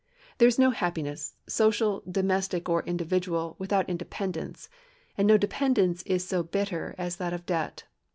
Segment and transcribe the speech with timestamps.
[0.39, 4.67] There is no happiness, social, domestic, or individual, without independence;
[5.15, 7.83] and no dependence is so bitter as that of debt.